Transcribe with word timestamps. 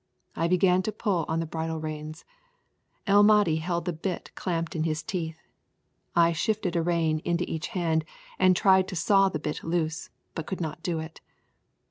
I 0.35 0.47
began 0.47 0.81
to 0.81 0.91
pull 0.91 1.25
on 1.27 1.41
the 1.41 1.45
bridle 1.45 1.79
reins. 1.79 2.25
El 3.05 3.21
Mahdi 3.21 3.57
held 3.57 3.85
the 3.85 3.93
bit 3.93 4.31
clamped 4.33 4.75
in 4.75 4.81
his 4.81 5.03
teeth. 5.03 5.37
I 6.15 6.31
shifted 6.33 6.75
a 6.75 6.81
rein 6.81 7.19
into 7.19 7.47
each 7.47 7.67
hand 7.77 8.03
and 8.39 8.55
tried 8.55 8.87
to 8.87 8.95
saw 8.95 9.29
the 9.29 9.37
bit 9.37 9.63
loose, 9.63 10.09
but 10.33 10.45
I 10.45 10.47
could 10.47 10.59
not 10.59 10.81
do 10.81 10.97
it. 10.97 11.21